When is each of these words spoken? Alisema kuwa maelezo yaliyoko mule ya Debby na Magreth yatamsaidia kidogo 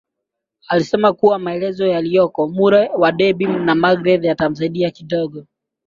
Alisema 0.67 1.13
kuwa 1.13 1.39
maelezo 1.39 1.87
yaliyoko 1.87 2.47
mule 2.47 2.91
ya 3.01 3.11
Debby 3.11 3.45
na 3.45 3.75
Magreth 3.75 4.23
yatamsaidia 4.23 4.91
kidogo 4.91 5.45